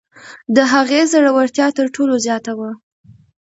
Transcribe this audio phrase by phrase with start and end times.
[0.55, 2.71] د هغې زړورتیا تر ټولو زیاته وه.